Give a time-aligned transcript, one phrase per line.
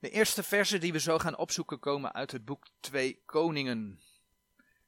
[0.00, 4.00] De eerste versen die we zo gaan opzoeken komen uit het boek 2 Koningen.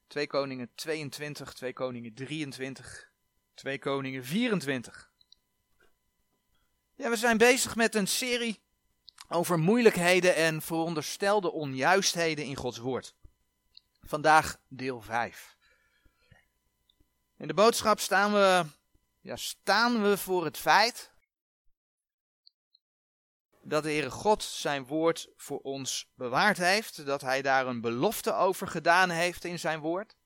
[0.07, 3.11] 2 Koningen 22, 2 Koningen 23,
[3.55, 5.11] 2 Koningen 24.
[6.95, 8.61] Ja, we zijn bezig met een serie
[9.29, 13.15] over moeilijkheden en veronderstelde onjuistheden in Gods woord.
[14.01, 15.57] Vandaag deel 5.
[17.37, 18.65] In de boodschap staan we,
[19.21, 21.12] ja, staan we voor het feit
[23.65, 28.35] dat de Heere God zijn woord voor ons bewaard heeft, dat hij daar een belofte
[28.35, 30.17] over gedaan heeft in zijn woord.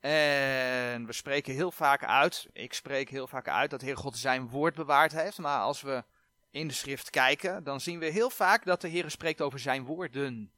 [0.00, 4.16] En we spreken heel vaak uit, ik spreek heel vaak uit dat de Heer God
[4.16, 6.04] zijn woord bewaard heeft, maar als we
[6.50, 9.84] in de schrift kijken, dan zien we heel vaak dat de Heer spreekt over zijn
[9.84, 10.52] woorden.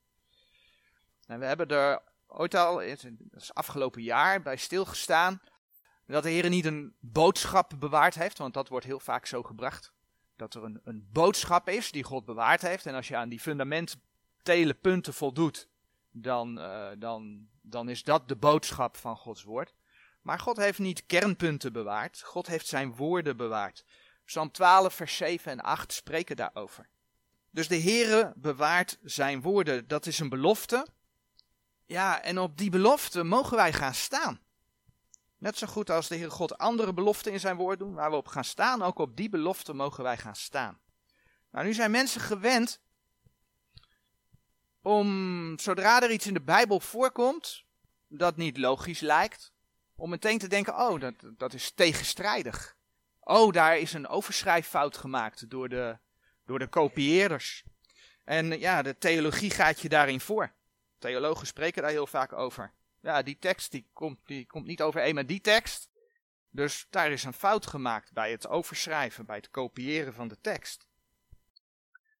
[1.26, 5.42] En we hebben er ooit al, dat is afgelopen jaar, bij stilgestaan,
[6.06, 9.94] dat de Heer niet een boodschap bewaard heeft, want dat wordt heel vaak zo gebracht
[10.36, 12.86] dat er een, een boodschap is die God bewaard heeft.
[12.86, 15.68] En als je aan die fundamentele punten voldoet,
[16.10, 19.74] dan, uh, dan, dan is dat de boodschap van Gods woord.
[20.22, 23.84] Maar God heeft niet kernpunten bewaard, God heeft zijn woorden bewaard.
[24.24, 26.88] Psalm 12, vers 7 en 8 spreken daarover.
[27.50, 30.86] Dus de Heere bewaart zijn woorden, dat is een belofte.
[31.86, 34.40] Ja, en op die belofte mogen wij gaan staan.
[35.46, 38.16] Net zo goed als de Heer God andere beloften in zijn woord doen, waar we
[38.16, 40.78] op gaan staan, ook op die belofte mogen wij gaan staan.
[41.50, 42.80] Nou, nu zijn mensen gewend
[44.82, 47.64] om, zodra er iets in de Bijbel voorkomt,
[48.08, 49.52] dat niet logisch lijkt,
[49.94, 52.76] om meteen te denken, oh, dat, dat is tegenstrijdig.
[53.20, 55.98] Oh, daar is een overschrijffout gemaakt door de,
[56.44, 57.64] door de kopieerders.
[58.24, 60.52] En ja, de theologie gaat je daarin voor.
[60.98, 62.72] Theologen spreken daar heel vaak over.
[63.06, 65.88] Ja, die tekst die komt, die komt niet overeen met die tekst.
[66.50, 70.86] Dus daar is een fout gemaakt bij het overschrijven, bij het kopiëren van de tekst.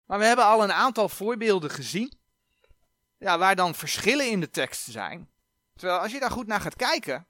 [0.05, 2.19] Maar we hebben al een aantal voorbeelden gezien.
[3.19, 5.31] Ja, waar dan verschillen in de tekst zijn.
[5.77, 7.27] Terwijl als je daar goed naar gaat kijken,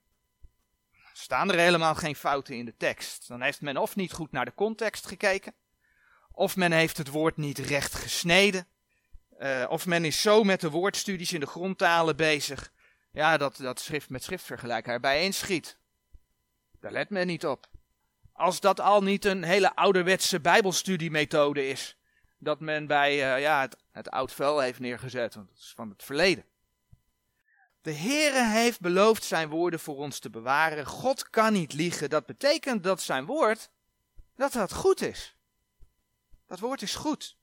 [1.13, 3.29] staan er helemaal geen fouten in de tekst.
[3.29, 5.55] Dan heeft men of niet goed naar de context gekeken,
[6.33, 8.67] of men heeft het woord niet recht gesneden,
[9.39, 12.75] uh, of men is zo met de woordstudies in de grondtalen bezig
[13.17, 15.79] ja, dat, dat schrift met schrift vergelijken bij schiet.
[16.81, 17.67] Daar let men niet op.
[18.33, 21.97] Als dat al niet een hele ouderwetse bijbelstudiemethode is,
[22.39, 25.91] dat men bij uh, ja, het, het oud vuil heeft neergezet, want dat is van
[25.91, 26.45] het verleden.
[27.81, 30.87] De Heere heeft beloofd zijn woorden voor ons te bewaren.
[30.87, 32.11] God kan niet liegen.
[32.11, 33.71] Dat betekent dat zijn woord,
[34.35, 35.37] dat dat goed is.
[36.47, 37.37] Dat woord is goed.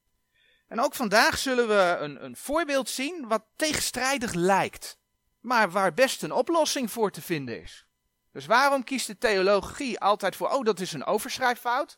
[0.67, 5.01] En ook vandaag zullen we een, een voorbeeld zien wat tegenstrijdig lijkt
[5.43, 7.85] maar waar best een oplossing voor te vinden is.
[8.31, 11.97] Dus waarom kiest de theologie altijd voor, oh dat is een overschrijffout?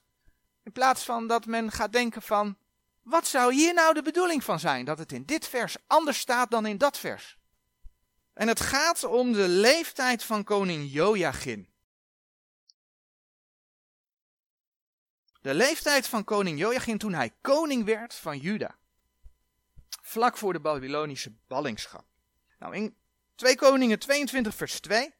[0.63, 2.57] In plaats van dat men gaat denken van,
[3.01, 4.85] wat zou hier nou de bedoeling van zijn?
[4.85, 7.37] Dat het in dit vers anders staat dan in dat vers.
[8.33, 11.73] En het gaat om de leeftijd van koning Joachim.
[15.41, 18.75] De leeftijd van koning Joachim toen hij koning werd van Juda.
[20.01, 22.05] Vlak voor de Babylonische ballingschap.
[22.59, 22.95] Nou, in
[23.35, 25.13] 2 Koningen 22 vers 2.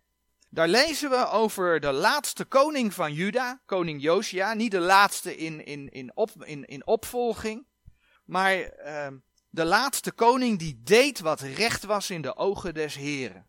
[0.50, 4.54] Daar lezen we over de laatste koning van Juda, koning Josia.
[4.54, 7.68] Niet de laatste in, in, in, op, in, in opvolging,
[8.26, 9.08] maar uh,
[9.50, 13.48] de laatste koning die deed wat recht was in de ogen des Heren.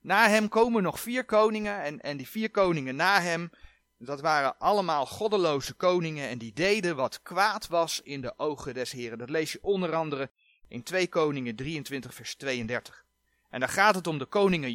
[0.00, 3.50] Na hem komen nog vier koningen en, en die vier koningen na hem,
[3.98, 8.90] dat waren allemaal goddeloze koningen en die deden wat kwaad was in de ogen des
[8.90, 9.18] Heren.
[9.18, 10.30] Dat lees je onder andere
[10.68, 13.04] in 2 Koningen 23 vers 32.
[13.50, 14.72] En dan gaat het om de koningen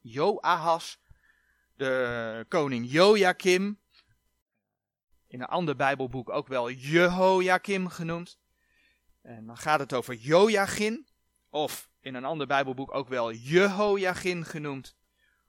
[0.00, 0.98] Joahas,
[1.74, 3.78] de koning Joachim,
[5.26, 8.38] in een ander Bijbelboek ook wel Jehoiakim genoemd.
[9.22, 11.06] En dan gaat het over Joachim,
[11.50, 14.96] of in een ander Bijbelboek ook wel Jehoiachin genoemd,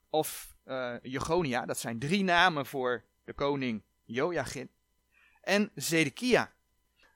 [0.10, 4.70] of uh, Jegonia, dat zijn drie namen voor de koning Joachim,
[5.42, 6.54] en Zedekia.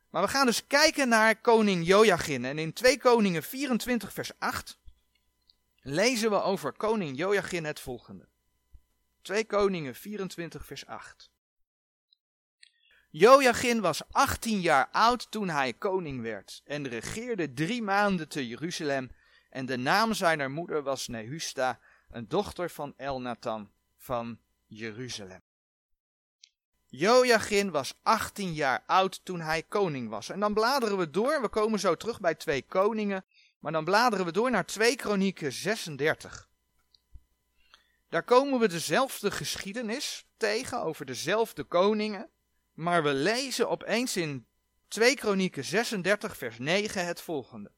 [0.10, 2.46] Maar we gaan dus kijken naar koning Joachim.
[2.46, 4.78] En in 2 Koningen 24 vers 8
[5.84, 8.28] lezen we over koning Joachim het volgende.
[9.22, 11.32] 2 Koningen 24 vers 8.
[13.10, 19.12] Joachim was 18 jaar oud toen hij koning werd en regeerde drie maanden te Jeruzalem
[19.50, 25.42] en de naam zijner moeder was Nehusta, een dochter van Elnathan van Jeruzalem.
[26.86, 30.30] Joachim was 18 jaar oud toen hij koning was.
[30.30, 33.26] En dan bladeren we door, we komen zo terug bij twee koningen
[33.64, 36.50] maar dan bladeren we door naar 2 Kronieken 36.
[38.10, 42.30] Daar komen we dezelfde geschiedenis tegen over dezelfde koningen.
[42.74, 44.48] Maar we lezen opeens in
[44.88, 47.72] 2 Kronieken 36 vers 9 het volgende.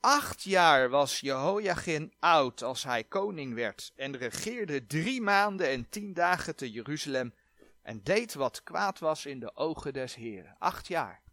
[0.00, 6.12] Acht jaar was Jehoiachin oud als hij koning werd en regeerde drie maanden en tien
[6.12, 7.34] dagen te Jeruzalem
[7.82, 10.56] en deed wat kwaad was in de ogen des Heren.
[10.58, 11.26] Acht jaar.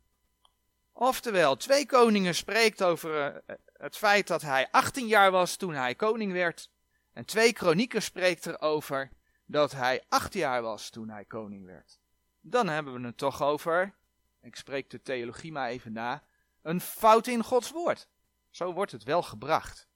[0.98, 5.96] Oftewel, twee koningen spreekt over uh, het feit dat hij 18 jaar was toen hij
[5.96, 6.70] koning werd.
[7.14, 9.10] En twee kronieken spreekt erover
[9.46, 12.00] dat hij acht jaar was toen hij koning werd.
[12.42, 13.94] Dan hebben we het toch over,
[14.42, 16.24] ik spreek de theologie maar even na,
[16.62, 18.08] een fout in Gods woord.
[18.50, 19.88] Zo wordt het wel gebracht.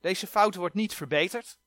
[0.00, 1.58] Deze fout wordt niet verbeterd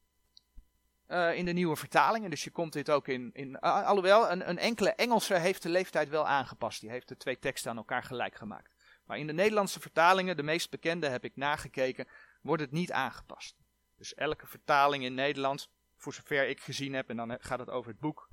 [1.07, 3.29] uh, in de nieuwe vertalingen, dus je komt dit ook in.
[3.33, 6.81] in uh, alhoewel, een, een enkele Engelse heeft de leeftijd wel aangepast.
[6.81, 8.70] Die heeft de twee teksten aan elkaar gelijk gemaakt.
[9.11, 12.07] Maar in de Nederlandse vertalingen, de meest bekende heb ik nagekeken,
[12.41, 13.55] wordt het niet aangepast.
[13.97, 17.91] Dus elke vertaling in Nederland, voor zover ik gezien heb, en dan gaat het over
[17.91, 18.29] het boek,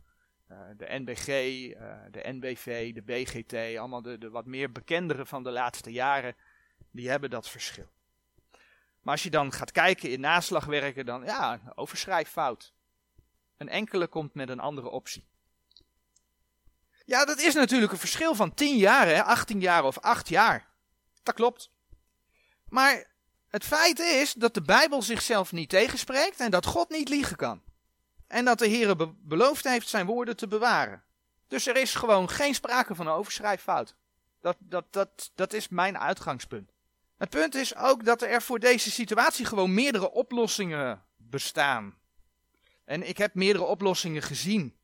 [0.50, 5.42] uh, de NBG, uh, de NBV, de BGT, allemaal de, de wat meer bekendere van
[5.42, 6.36] de laatste jaren,
[6.90, 7.88] die hebben dat verschil.
[9.00, 12.75] Maar als je dan gaat kijken in naslagwerken, dan ja, overschrijffout.
[13.56, 15.26] Een enkele komt met een andere optie.
[17.04, 19.22] Ja, dat is natuurlijk een verschil van 10 jaar, hè?
[19.22, 20.67] 18 jaar of 8 jaar.
[21.22, 21.70] Dat klopt.
[22.68, 23.06] Maar
[23.48, 27.62] het feit is dat de Bijbel zichzelf niet tegenspreekt en dat God niet liegen kan.
[28.26, 31.04] En dat de Heer be beloofd heeft zijn woorden te bewaren.
[31.46, 33.94] Dus er is gewoon geen sprake van een overschrijffout.
[34.40, 36.72] Dat, dat, dat, dat is mijn uitgangspunt.
[37.16, 41.98] Het punt is ook dat er voor deze situatie gewoon meerdere oplossingen bestaan.
[42.84, 44.76] En ik heb meerdere oplossingen gezien.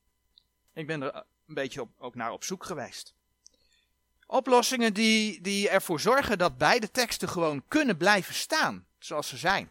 [0.73, 1.15] Ik ben er
[1.47, 3.15] een beetje op, ook naar op zoek geweest.
[4.35, 9.71] Oplossingen die, die ervoor zorgen dat beide teksten gewoon kunnen blijven staan zoals ze zijn.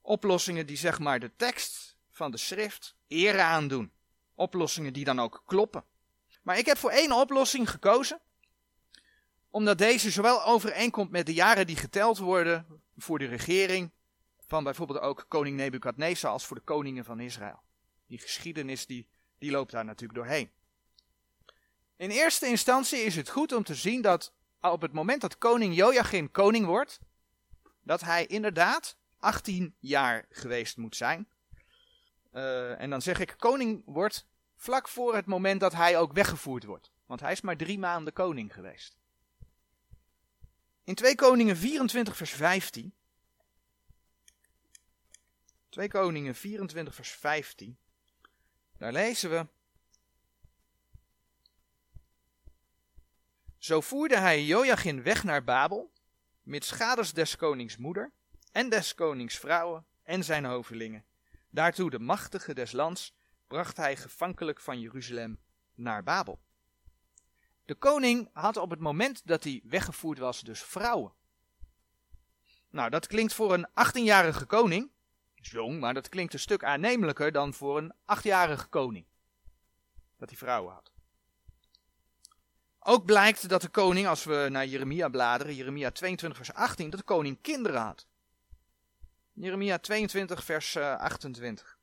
[0.00, 3.92] Oplossingen die zeg maar de tekst van de schrift ere aandoen.
[4.34, 5.84] Oplossingen die dan ook kloppen.
[6.42, 8.20] Maar ik heb voor één oplossing gekozen,
[9.50, 12.66] omdat deze zowel overeenkomt met de jaren die geteld worden
[12.96, 13.90] voor de regering
[14.46, 17.62] van bijvoorbeeld ook koning Nebukadnezar als voor de koningen van Israël.
[18.06, 20.50] Die geschiedenis die, die loopt daar natuurlijk doorheen.
[21.98, 25.74] In eerste instantie is het goed om te zien dat op het moment dat koning
[25.74, 27.00] Joachim koning wordt,
[27.82, 31.28] dat hij inderdaad 18 jaar geweest moet zijn.
[32.32, 36.64] Uh, en dan zeg ik koning wordt vlak voor het moment dat hij ook weggevoerd
[36.64, 36.90] wordt.
[37.06, 38.98] Want hij is maar drie maanden koning geweest.
[40.84, 42.94] In 2 Koningen 24 vers 15.
[45.68, 47.78] 2 Koningen 24 vers 15.
[48.76, 49.46] Daar lezen we.
[53.68, 55.92] Zo voerde hij Joachim weg naar Babel,
[56.42, 58.12] met schades des konings moeder
[58.52, 61.04] en des konings vrouwen en zijn hovelingen.
[61.50, 63.16] Daartoe de machtige des lands
[63.46, 65.40] bracht hij gevankelijk van Jeruzalem
[65.74, 66.40] naar Babel.
[67.64, 71.12] De koning had op het moment dat hij weggevoerd was dus vrouwen.
[72.70, 74.90] Nou, dat klinkt voor een 18-jarige koning,
[75.34, 79.06] jong, maar dat klinkt een stuk aannemelijker dan voor een 8-jarige koning.
[80.16, 80.96] Dat hij vrouwen had.
[82.90, 86.98] Ook blijkt dat de koning, als we naar Jeremia bladeren, Jeremia 22 vers 18, dat
[86.98, 88.06] de koning kinderen had.
[89.32, 91.78] Jeremia 22 vers 28.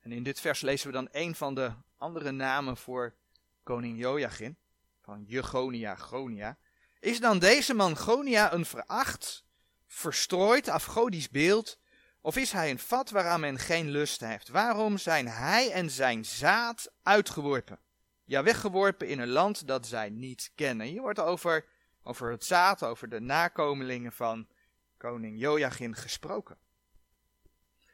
[0.00, 3.14] En in dit vers lezen we dan een van de andere namen voor
[3.62, 4.56] koning Joachim,
[5.00, 6.58] van Jegonia, Gonia.
[7.00, 9.44] Is dan deze man Gonia een veracht,
[9.86, 11.79] verstrooid afgodisch beeld,
[12.20, 14.48] of is hij een vat waaraan men geen lust heeft?
[14.48, 17.78] Waarom zijn hij en zijn zaad uitgeworpen?
[18.24, 20.86] Ja, weggeworpen in een land dat zij niet kennen.
[20.86, 21.64] Hier wordt over,
[22.02, 24.48] over het zaad, over de nakomelingen van
[24.96, 26.58] koning Joachim gesproken.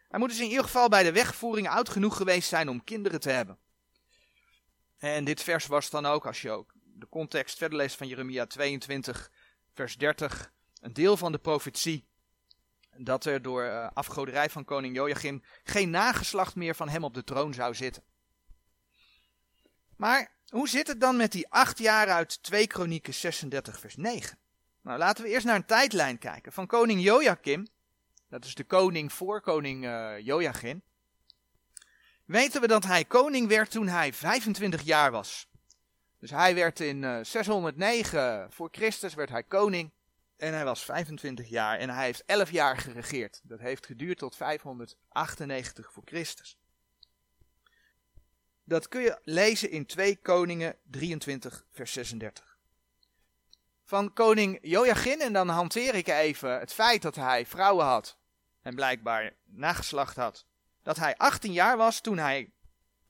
[0.09, 3.21] Hij moet dus in ieder geval bij de wegvoering oud genoeg geweest zijn om kinderen
[3.21, 3.59] te hebben.
[4.99, 8.47] En dit vers was dan ook, als je ook de context verder leest van Jeremia
[8.47, 9.31] 22,
[9.73, 12.07] vers 30, een deel van de profetie
[12.99, 17.25] dat er door uh, afgoderij van koning Joachim geen nageslacht meer van hem op de
[17.25, 18.03] troon zou zitten.
[19.97, 24.39] Maar hoe zit het dan met die acht jaar uit 2 Kronieken 36 vers 9?
[24.83, 26.53] Nou, laten we eerst naar een tijdlijn kijken.
[26.53, 27.67] Van koning Joachim,
[28.29, 30.83] dat is de koning voor koning uh, Joachim,
[32.25, 35.49] weten we dat hij koning werd toen hij 25 jaar was.
[36.19, 39.91] Dus hij werd in uh, 609 voor Christus werd hij koning.
[40.37, 43.41] En hij was 25 jaar en hij heeft 11 jaar geregeerd.
[43.43, 46.59] Dat heeft geduurd tot 598 voor Christus.
[48.65, 52.59] Dat kun je lezen in 2 Koningen 23, vers 36.
[53.85, 58.19] Van koning Joachim, en dan hanteer ik even het feit dat hij vrouwen had
[58.63, 60.47] en blijkbaar nageslacht had.
[60.83, 62.53] Dat hij 18 jaar was toen hij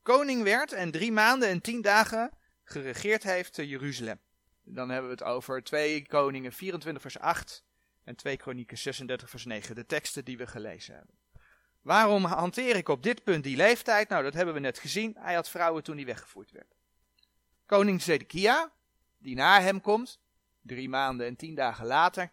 [0.03, 2.31] koning werd en drie maanden en tien dagen
[2.65, 4.21] geregeerd heeft te Jeruzalem.
[4.69, 7.65] Dan hebben we het over 2 Koningen 24 vers 8
[8.05, 11.15] en 2 Kronieken 36 vers 9, de teksten die we gelezen hebben.
[11.83, 14.09] Waarom hanteer ik op dit punt die leeftijd?
[14.09, 15.17] Nou, dat hebben we net gezien.
[15.19, 16.75] Hij had vrouwen toen hij weggevoerd werd.
[17.67, 18.73] Koning Zedekia,
[19.19, 20.21] die na hem komt,
[20.63, 22.33] drie maanden en tien dagen later.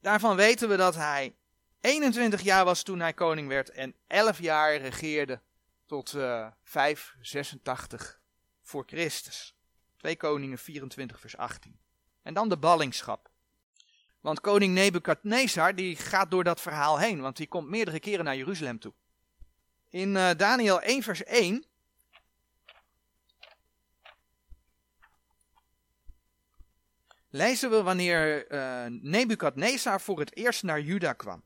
[0.00, 1.36] Daarvan weten we dat hij
[1.80, 5.40] 21 jaar was toen hij koning werd en 11 jaar regeerde
[5.86, 8.20] tot uh, 586
[8.62, 9.56] voor Christus.
[10.02, 11.78] 2 Koningen 24 vers 18.
[12.22, 13.30] En dan de ballingschap.
[14.20, 18.36] Want koning Nebukadnezar die gaat door dat verhaal heen, want die komt meerdere keren naar
[18.36, 18.92] Jeruzalem toe.
[19.88, 21.64] In uh, Daniel 1 vers 1
[27.28, 31.44] lezen we wanneer uh, Nebukadnezar voor het eerst naar Juda kwam.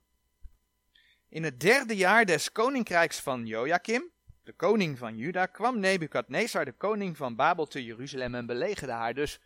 [1.28, 4.10] In het derde jaar des koninkrijks van Joachim,
[4.46, 9.14] de koning van Juda, kwam Nebukadnezar, de koning van Babel, te Jeruzalem en belegerde haar.
[9.14, 9.40] Dus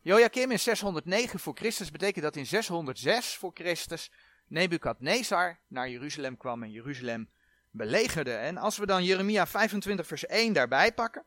[0.00, 4.10] Joachim in 609 voor Christus betekent dat in 606 voor Christus
[4.46, 7.28] Nebukadnezar naar Jeruzalem kwam en Jeruzalem
[7.70, 8.32] belegerde.
[8.32, 11.24] En als we dan Jeremia 25 vers 1 daarbij pakken,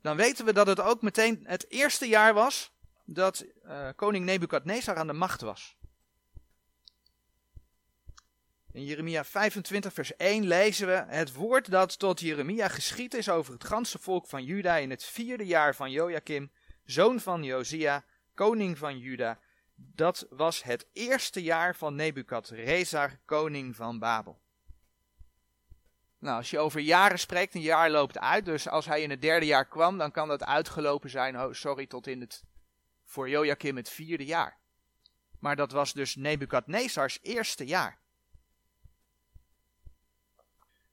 [0.00, 2.72] dan weten we dat het ook meteen het eerste jaar was
[3.04, 5.76] dat uh, koning Nebukadnezar aan de macht was.
[8.72, 13.52] In Jeremia 25 vers 1 lezen we het woord dat tot Jeremia geschied is over
[13.52, 16.50] het ganse volk van Juda in het vierde jaar van Joachim,
[16.84, 19.38] zoon van Josia, koning van Juda.
[19.74, 24.40] Dat was het eerste jaar van Nebukadrezar, koning van Babel.
[26.18, 28.44] Nou, als je over jaren spreekt, een jaar loopt uit.
[28.44, 31.86] Dus als hij in het derde jaar kwam, dan kan dat uitgelopen zijn, oh sorry,
[31.86, 32.44] tot in het,
[33.04, 34.58] voor Joachim het vierde jaar.
[35.38, 37.98] Maar dat was dus Nebukadnezars eerste jaar.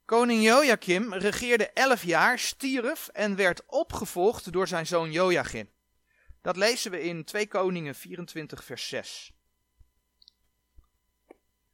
[0.07, 5.69] Koning Joachim regeerde elf jaar, stierf en werd opgevolgd door zijn zoon Joachim.
[6.41, 9.33] Dat lezen we in 2 Koningen 24 vers 6.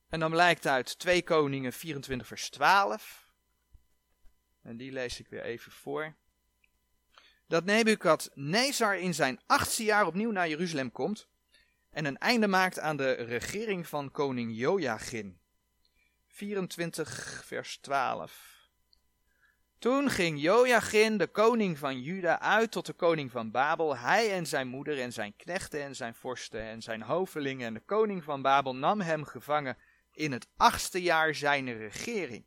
[0.09, 3.27] En dan blijkt uit 2 Koningen 24 vers 12
[4.61, 6.15] en die lees ik weer even voor.
[7.47, 11.27] Dat Nebukadnezar in zijn achtste jaar opnieuw naar Jeruzalem komt
[11.89, 15.41] en een einde maakt aan de regering van koning Joachim.
[16.35, 18.69] 24 vers 12.
[19.79, 23.97] Toen ging Joachim, de koning van Juda, uit tot de koning van Babel.
[23.97, 27.67] Hij en zijn moeder en zijn knechten en zijn vorsten en zijn hovelingen.
[27.67, 29.77] En de koning van Babel nam hem gevangen
[30.11, 32.45] in het achtste jaar zijn regering.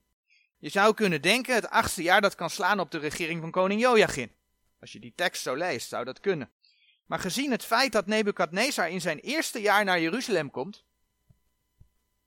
[0.59, 3.81] Je zou kunnen denken, het achtste jaar dat kan slaan op de regering van koning
[3.81, 4.33] Joachim.
[4.81, 6.51] Als je die tekst zo leest, zou dat kunnen.
[7.07, 10.86] Maar gezien het feit dat Nebukadnezar in zijn eerste jaar naar Jeruzalem komt,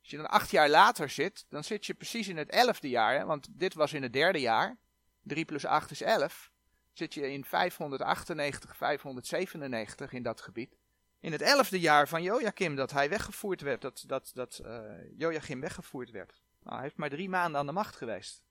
[0.09, 3.17] als je dan acht jaar later zit, dan zit je precies in het elfde jaar,
[3.17, 3.25] hè?
[3.25, 4.77] want dit was in het derde jaar.
[5.23, 6.51] 3 plus 8 is 11.
[6.93, 10.77] Zit je in 598, 597 in dat gebied.
[11.19, 14.81] In het elfde jaar van Joachim dat hij weggevoerd werd, dat, dat, dat uh,
[15.17, 16.41] Joachim weggevoerd werd.
[16.63, 18.43] Nou, hij heeft maar drie maanden aan de macht geweest.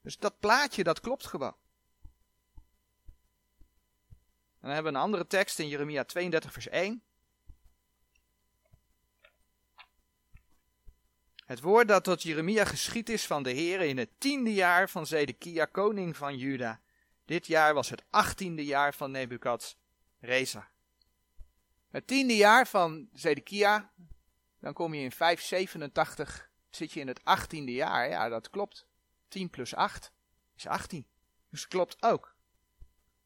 [0.00, 1.56] Dus dat plaatje, dat klopt gewoon.
[4.60, 7.02] En dan hebben we een andere tekst in Jeremia 32 vers 1.
[11.46, 15.06] Het woord dat tot Jeremia geschied is van de Heer in het tiende jaar van
[15.06, 16.80] Zedekia, koning van Juda.
[17.24, 20.68] Dit jaar was het achttiende jaar van Nebukadreza.
[21.90, 23.92] Het tiende jaar van Zedekia,
[24.60, 28.08] dan kom je in 587 zit je in het achttiende jaar.
[28.08, 28.86] Ja, dat klopt.
[29.28, 30.12] 10 plus 8
[30.56, 31.06] is 18.
[31.50, 32.34] Dus klopt ook.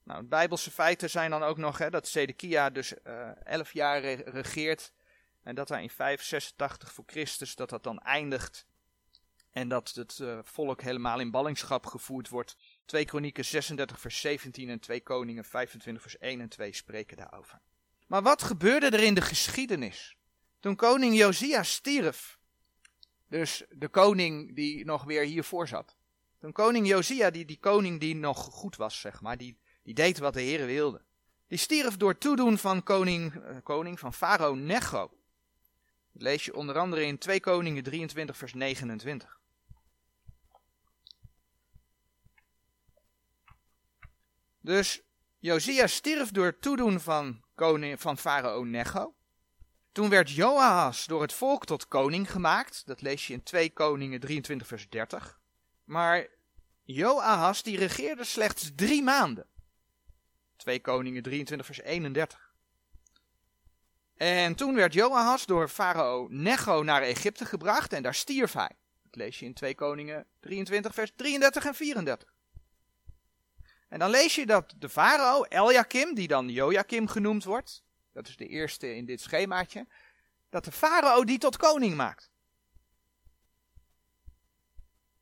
[0.02, 4.92] Nou, bijbelse feiten zijn dan ook nog hè, dat Zedekia dus uh, 11 jaar regeert.
[5.42, 8.66] En dat hij in 586 voor Christus, dat dat dan eindigt.
[9.50, 12.56] En dat het uh, volk helemaal in ballingschap gevoerd wordt.
[12.84, 17.60] 2 Kronieken 36 vers 17 en 2 Koningen 25 vers 1 en 2 spreken daarover.
[18.06, 20.16] Maar wat gebeurde er in de geschiedenis?
[20.60, 22.38] Toen koning Josia stierf,
[23.28, 25.96] dus de koning die nog weer hiervoor zat.
[26.38, 30.18] Toen koning Josia, die, die koning die nog goed was, zeg maar, die, die deed
[30.18, 31.02] wat de Heer wilde.
[31.46, 35.10] Die stierf door toedoen van koning, uh, koning van Farao Necho.
[36.12, 39.38] Lees je onder andere in 2 Koningen 23 vers 29.
[44.60, 45.02] Dus
[45.38, 49.14] Josia stierf door toedoen van, koning, van Farao Necho.
[49.92, 52.86] Toen werd Joahas door het volk tot koning gemaakt.
[52.86, 55.40] Dat lees je in 2 Koningen 23 vers 30.
[55.84, 56.26] Maar
[56.82, 59.46] Joahas die regeerde slechts drie maanden.
[60.56, 62.49] 2 Koningen 23 vers 31.
[64.20, 68.70] En toen werd Joahas door farao Necho naar Egypte gebracht en daar stierf hij.
[69.02, 72.34] Dat lees je in 2 Koningen 23, vers 33 en 34.
[73.88, 78.36] En dan lees je dat de farao, Eliakim, die dan Joachim genoemd wordt, dat is
[78.36, 79.86] de eerste in dit schemaatje,
[80.48, 82.30] dat de farao die tot koning maakt.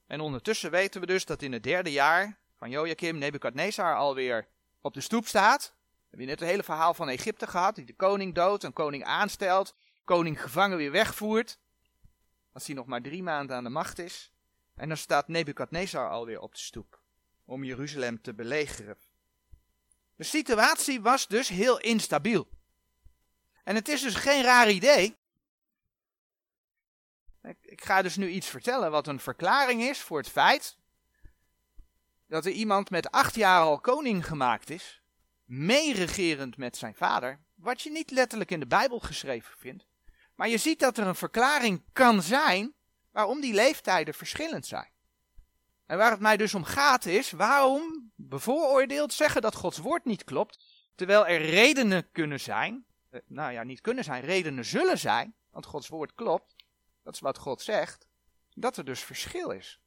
[0.06, 4.48] En ondertussen weten we dus dat in het derde jaar van Joachim Nebukadnezar alweer
[4.80, 5.76] op de stoep staat.
[6.10, 9.04] We hebben net het hele verhaal van Egypte gehad, die de koning doodt, een koning
[9.04, 9.74] aanstelt,
[10.04, 11.58] koning gevangen weer wegvoert.
[12.52, 14.32] Als hij nog maar drie maanden aan de macht is.
[14.74, 17.00] En dan staat Nebukadnezar alweer op de stoep
[17.44, 18.96] om Jeruzalem te belegeren.
[20.16, 22.48] De situatie was dus heel instabiel.
[23.64, 25.16] En het is dus geen raar idee.
[27.62, 30.76] Ik, ga dus nu iets vertellen wat een verklaring is voor het feit
[32.26, 35.02] dat er iemand met acht jaar al koning gemaakt is,
[35.48, 39.86] meeregerend met zijn vader, wat je niet letterlijk in de Bijbel geschreven vindt.
[40.34, 42.74] Maar je ziet dat er een verklaring kan zijn
[43.10, 44.90] waarom die leeftijden verschillend zijn.
[45.86, 50.24] En waar het mij dus om gaat is, waarom bevooroordeeld zeggen dat Gods woord niet
[50.24, 50.64] klopt,
[50.94, 55.66] terwijl er redenen kunnen zijn, eh, nou ja, niet kunnen zijn, redenen zullen zijn, want
[55.66, 56.54] Gods woord klopt,
[57.02, 58.06] dat is wat God zegt,
[58.54, 59.80] dat er dus verschil is.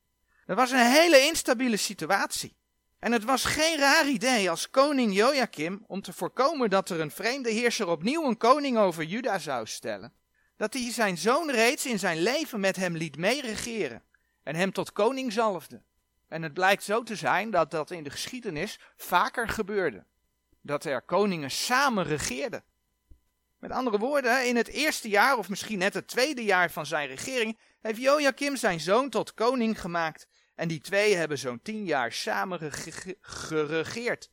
[0.45, 2.57] Er was een hele instabiele situatie.
[3.01, 7.11] En het was geen raar idee als koning Joachim, om te voorkomen dat er een
[7.11, 10.13] vreemde heerser opnieuw een koning over Juda zou stellen,
[10.57, 14.03] dat hij zijn zoon reeds in zijn leven met hem liet meeregeren
[14.43, 15.81] en hem tot koning zalfde.
[16.27, 20.05] En het blijkt zo te zijn dat dat in de geschiedenis vaker gebeurde.
[20.61, 22.63] Dat er koningen samen regeerden.
[23.59, 27.07] Met andere woorden, in het eerste jaar, of misschien net het tweede jaar van zijn
[27.07, 30.27] regering, heeft Joachim zijn zoon tot koning gemaakt.
[30.55, 32.71] En die twee hebben zo'n tien jaar samen
[33.21, 34.29] geregeerd.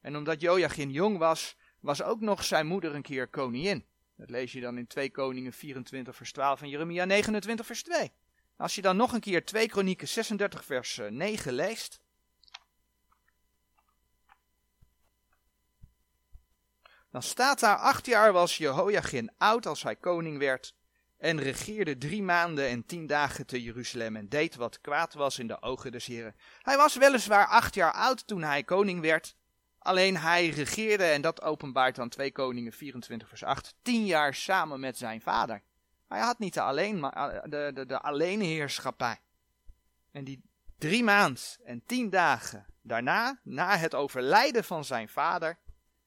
[0.00, 3.86] En omdat Joachim jong was, was ook nog zijn moeder een keer koningin.
[4.16, 8.12] Dat lees je dan in 2 Koningen 24 vers 12 en Jeremia 29 vers 2.
[8.56, 12.00] Als je dan nog een keer 2 Kronieken 36 vers 9 eh, leest.
[17.10, 20.74] Dan staat daar, acht jaar was Jehoiachin oud als hij koning werd.
[21.24, 25.46] En regeerde drie maanden en tien dagen te Jeruzalem en deed wat kwaad was in
[25.46, 26.34] de ogen des Heren.
[26.62, 29.36] Hij was weliswaar acht jaar oud toen hij koning werd.
[29.78, 34.80] Alleen hij regeerde, en dat openbaart dan 2 Koningen 24 vers 8, tien jaar samen
[34.80, 35.62] met zijn vader.
[36.08, 39.20] Hij had niet de, alleen, de, de, de alleenheerschappij.
[40.12, 40.42] En die
[40.78, 45.58] drie maand en tien dagen daarna, na het overlijden van zijn vader,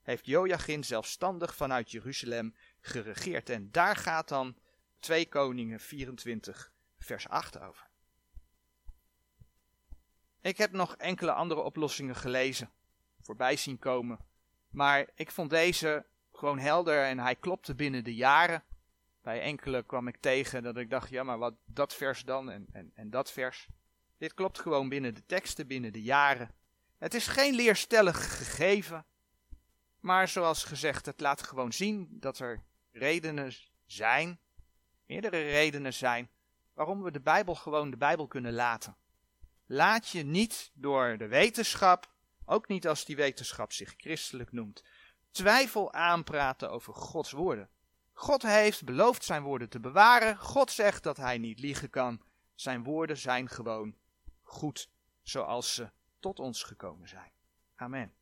[0.02, 3.50] heeft Joachim zelfstandig vanuit Jeruzalem geregeerd.
[3.50, 4.56] En daar gaat dan
[5.00, 7.90] 2 Koningen 24 vers 8 over.
[10.42, 12.72] Ik heb nog enkele andere oplossingen gelezen,
[13.22, 14.20] voorbij zien komen.
[14.70, 18.64] Maar ik vond deze gewoon helder en hij klopte binnen de jaren.
[19.22, 22.68] Bij enkele kwam ik tegen dat ik dacht, ja, maar wat dat vers dan en,
[22.72, 23.68] en, en dat vers.
[24.18, 26.52] Dit klopt gewoon binnen de teksten, binnen de jaren.
[26.98, 29.06] Het is geen leerstellig gegeven,
[30.00, 33.54] maar zoals gezegd, het laat gewoon zien dat er redenen
[33.86, 34.40] zijn,
[35.08, 36.30] meerdere redenen zijn,
[36.74, 38.96] waarom we de Bijbel gewoon de Bijbel kunnen laten.
[39.66, 42.12] Laat je niet door de wetenschap,
[42.46, 44.84] ook niet als die wetenschap zich christelijk noemt,
[45.32, 47.70] twijfel aanpraten over Gods woorden.
[48.14, 50.38] God heeft beloofd zijn woorden te bewaren.
[50.38, 52.22] God zegt dat hij niet liegen kan.
[52.56, 53.96] Zijn woorden zijn gewoon
[54.44, 54.90] goed,
[55.22, 55.90] zoals ze
[56.20, 57.32] tot ons gekomen zijn.
[57.76, 58.14] Amen.